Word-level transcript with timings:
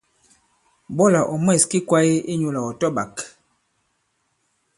Ɓɔlà 0.95 1.19
ɔ̀ 1.33 1.37
mwɛ̂s 1.43 1.63
ki 1.71 1.79
kwāye 1.87 2.15
inyūlà 2.31 2.61
ɔ̀ 2.67 2.73
tɔ-ɓāk. 2.79 3.15